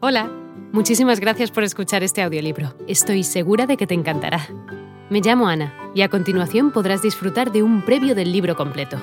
[0.00, 0.30] Hola,
[0.70, 2.72] muchísimas gracias por escuchar este audiolibro.
[2.86, 4.46] Estoy segura de que te encantará.
[5.10, 8.96] Me llamo Ana y a continuación podrás disfrutar de un previo del libro completo.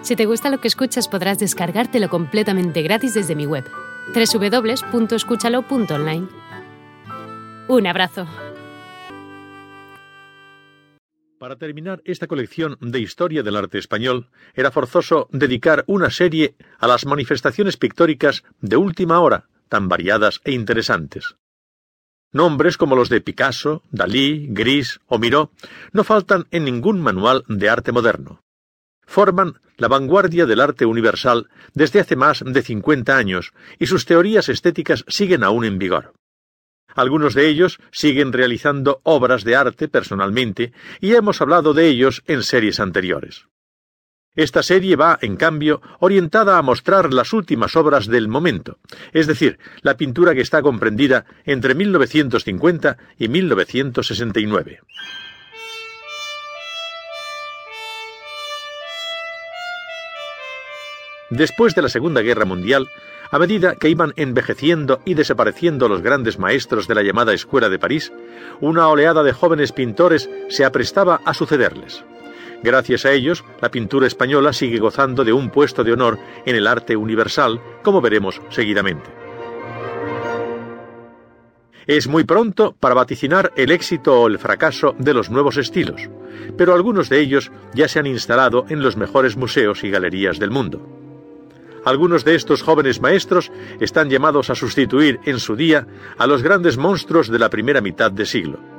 [0.00, 3.66] Si te gusta lo que escuchas podrás descargártelo completamente gratis desde mi web,
[4.14, 6.28] www.escúchalo.online.
[7.68, 8.26] Un abrazo.
[11.38, 16.86] Para terminar esta colección de historia del arte español, era forzoso dedicar una serie a
[16.86, 21.36] las manifestaciones pictóricas de última hora tan variadas e interesantes.
[22.32, 25.52] Nombres como los de Picasso, Dalí, Gris o Miró
[25.92, 28.42] no faltan en ningún manual de arte moderno.
[29.06, 34.48] Forman la vanguardia del arte universal desde hace más de 50 años y sus teorías
[34.48, 36.14] estéticas siguen aún en vigor.
[36.94, 42.42] Algunos de ellos siguen realizando obras de arte personalmente y hemos hablado de ellos en
[42.42, 43.46] series anteriores.
[44.36, 48.78] Esta serie va, en cambio, orientada a mostrar las últimas obras del momento,
[49.12, 54.80] es decir, la pintura que está comprendida entre 1950 y 1969.
[61.30, 62.88] Después de la Segunda Guerra Mundial,
[63.30, 67.78] a medida que iban envejeciendo y desapareciendo los grandes maestros de la llamada Escuela de
[67.78, 68.12] París,
[68.60, 72.04] una oleada de jóvenes pintores se aprestaba a sucederles.
[72.62, 76.66] Gracias a ellos, la pintura española sigue gozando de un puesto de honor en el
[76.66, 79.10] arte universal, como veremos seguidamente.
[81.86, 86.10] Es muy pronto para vaticinar el éxito o el fracaso de los nuevos estilos,
[86.56, 90.50] pero algunos de ellos ya se han instalado en los mejores museos y galerías del
[90.50, 90.84] mundo.
[91.84, 95.86] Algunos de estos jóvenes maestros están llamados a sustituir en su día
[96.18, 98.75] a los grandes monstruos de la primera mitad de siglo.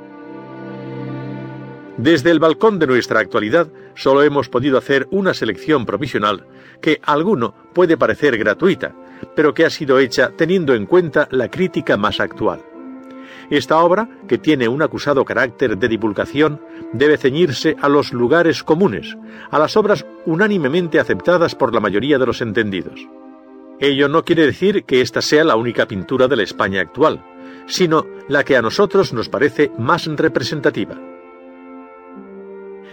[1.98, 6.46] Desde el balcón de nuestra actualidad solo hemos podido hacer una selección provisional
[6.80, 8.94] que alguno puede parecer gratuita,
[9.34, 12.62] pero que ha sido hecha teniendo en cuenta la crítica más actual.
[13.50, 16.60] Esta obra, que tiene un acusado carácter de divulgación,
[16.92, 19.16] debe ceñirse a los lugares comunes,
[19.50, 23.00] a las obras unánimemente aceptadas por la mayoría de los entendidos.
[23.80, 27.24] Ello no quiere decir que esta sea la única pintura de la España actual,
[27.66, 30.96] sino la que a nosotros nos parece más representativa.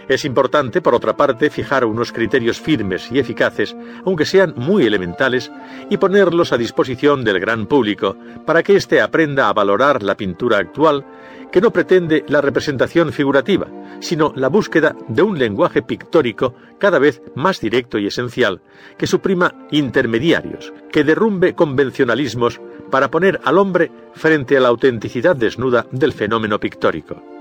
[0.08, 5.50] Es importante, por otra parte, fijar unos criterios firmes y eficaces, aunque sean muy elementales,
[5.90, 10.58] y ponerlos a disposición del gran público, para que éste aprenda a valorar la pintura
[10.58, 11.04] actual,
[11.50, 13.66] que no pretende la representación figurativa,
[14.00, 18.60] sino la búsqueda de un lenguaje pictórico cada vez más directo y esencial,
[18.96, 25.86] que suprima intermediarios, que derrumbe convencionalismos para poner al hombre frente a la autenticidad desnuda
[25.90, 27.35] del fenómeno pictórico.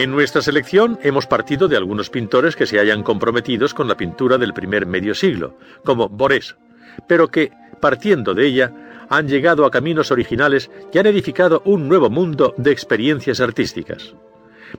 [0.00, 4.38] En nuestra selección hemos partido de algunos pintores que se hayan comprometidos con la pintura
[4.38, 6.56] del primer medio siglo, como Borés,
[7.06, 7.52] pero que,
[7.82, 8.72] partiendo de ella,
[9.10, 14.14] han llegado a caminos originales y han edificado un nuevo mundo de experiencias artísticas.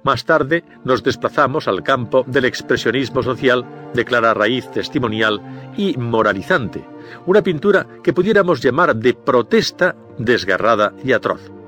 [0.01, 5.39] Más tarde nos desplazamos al campo del expresionismo social de clara raíz testimonial
[5.77, 6.83] y moralizante,
[7.27, 11.60] una pintura que pudiéramos llamar de protesta desgarrada y atroz.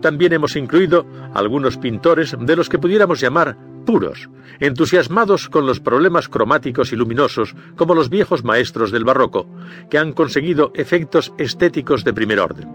[0.00, 4.30] También hemos incluido algunos pintores de los que pudiéramos llamar puros,
[4.60, 9.46] entusiasmados con los problemas cromáticos y luminosos como los viejos maestros del barroco,
[9.90, 12.68] que han conseguido efectos estéticos de primer orden.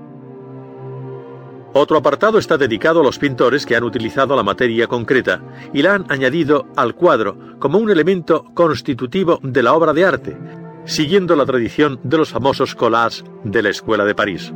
[1.77, 5.41] Otro apartado está dedicado a los pintores que han utilizado la materia concreta
[5.73, 10.37] y la han añadido al cuadro como un elemento constitutivo de la obra de arte,
[10.85, 14.53] siguiendo la tradición de los famosos collages de la Escuela de París.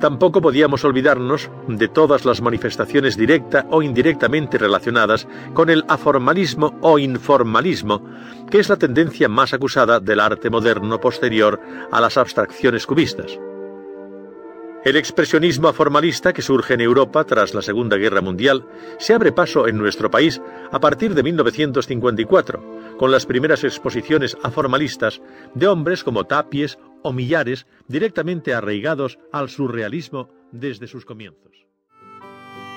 [0.00, 6.98] Tampoco podíamos olvidarnos de todas las manifestaciones directa o indirectamente relacionadas con el aformalismo o
[6.98, 8.02] informalismo,
[8.50, 11.60] que es la tendencia más acusada del arte moderno posterior
[11.90, 13.38] a las abstracciones cubistas.
[14.84, 18.66] El expresionismo aformalista que surge en Europa tras la Segunda Guerra Mundial
[18.98, 25.22] se abre paso en nuestro país a partir de 1954, con las primeras exposiciones aformalistas
[25.54, 31.52] de hombres como Tapies o Millares directamente arraigados al surrealismo desde sus comienzos.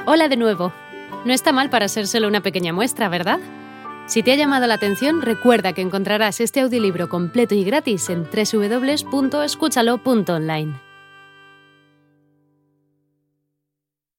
[0.05, 0.71] Hola de nuevo.
[1.25, 3.39] No está mal para ser solo una pequeña muestra, ¿verdad?
[4.05, 8.23] Si te ha llamado la atención, recuerda que encontrarás este audiolibro completo y gratis en
[8.23, 10.86] www.escúchalo.online.